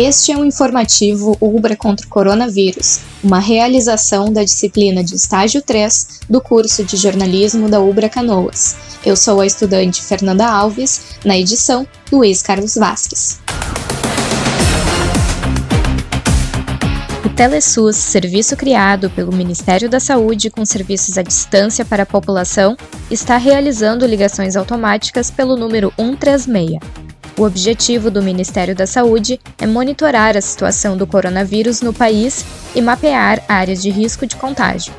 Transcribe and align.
Este 0.00 0.30
é 0.30 0.38
um 0.38 0.44
informativo 0.44 1.36
Ubra 1.40 1.74
contra 1.74 2.06
o 2.06 2.08
coronavírus, 2.08 3.00
uma 3.20 3.40
realização 3.40 4.32
da 4.32 4.44
disciplina 4.44 5.02
de 5.02 5.16
estágio 5.16 5.60
3 5.60 6.20
do 6.30 6.40
curso 6.40 6.84
de 6.84 6.96
jornalismo 6.96 7.68
da 7.68 7.80
Ubra 7.80 8.08
Canoas. 8.08 8.76
Eu 9.04 9.16
sou 9.16 9.40
a 9.40 9.46
estudante 9.46 10.00
Fernanda 10.00 10.46
Alves, 10.46 11.16
na 11.24 11.36
edição 11.36 11.84
Luiz 12.12 12.40
Carlos 12.42 12.76
Vasques. 12.76 13.40
O 17.24 17.28
Telesus, 17.30 17.96
serviço 17.96 18.56
criado 18.56 19.10
pelo 19.10 19.32
Ministério 19.32 19.90
da 19.90 19.98
Saúde 19.98 20.48
com 20.48 20.64
serviços 20.64 21.18
à 21.18 21.22
distância 21.22 21.84
para 21.84 22.04
a 22.04 22.06
população, 22.06 22.76
está 23.10 23.36
realizando 23.36 24.06
ligações 24.06 24.54
automáticas 24.54 25.28
pelo 25.28 25.56
número 25.56 25.92
136. 25.96 27.07
O 27.38 27.44
objetivo 27.44 28.10
do 28.10 28.20
Ministério 28.20 28.74
da 28.74 28.84
Saúde 28.84 29.38
é 29.58 29.66
monitorar 29.66 30.36
a 30.36 30.40
situação 30.40 30.96
do 30.96 31.06
coronavírus 31.06 31.80
no 31.80 31.94
país 31.94 32.44
e 32.74 32.82
mapear 32.82 33.44
áreas 33.48 33.80
de 33.80 33.90
risco 33.90 34.26
de 34.26 34.34
contágio. 34.34 34.92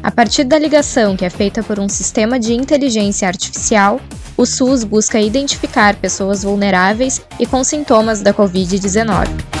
A 0.00 0.08
partir 0.08 0.44
da 0.44 0.56
ligação, 0.56 1.16
que 1.16 1.24
é 1.24 1.30
feita 1.30 1.64
por 1.64 1.80
um 1.80 1.88
sistema 1.88 2.38
de 2.38 2.54
inteligência 2.54 3.26
artificial, 3.26 4.00
o 4.36 4.46
SUS 4.46 4.84
busca 4.84 5.20
identificar 5.20 5.96
pessoas 5.96 6.44
vulneráveis 6.44 7.20
e 7.40 7.44
com 7.44 7.64
sintomas 7.64 8.22
da 8.22 8.32
Covid-19. 8.32 9.59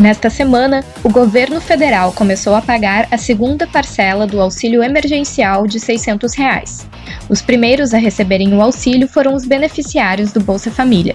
Nesta 0.00 0.30
semana, 0.30 0.82
o 1.04 1.10
governo 1.10 1.60
federal 1.60 2.10
começou 2.12 2.54
a 2.54 2.62
pagar 2.62 3.06
a 3.10 3.18
segunda 3.18 3.66
parcela 3.66 4.26
do 4.26 4.40
auxílio 4.40 4.82
emergencial 4.82 5.66
de 5.66 5.78
600 5.78 6.34
reais. 6.34 6.88
Os 7.28 7.42
primeiros 7.42 7.92
a 7.92 7.98
receberem 7.98 8.54
o 8.54 8.62
auxílio 8.62 9.06
foram 9.06 9.34
os 9.34 9.44
beneficiários 9.44 10.32
do 10.32 10.40
Bolsa 10.40 10.70
Família. 10.70 11.14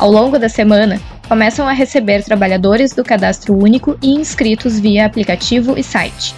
Ao 0.00 0.10
longo 0.10 0.36
da 0.36 0.48
semana, 0.48 1.00
começam 1.28 1.68
a 1.68 1.72
receber 1.72 2.24
trabalhadores 2.24 2.92
do 2.92 3.04
cadastro 3.04 3.56
único 3.56 3.96
e 4.02 4.10
inscritos 4.10 4.80
via 4.80 5.06
aplicativo 5.06 5.78
e 5.78 5.84
site. 5.84 6.34